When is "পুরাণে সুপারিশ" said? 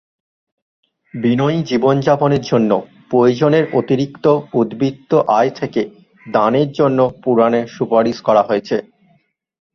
7.23-8.17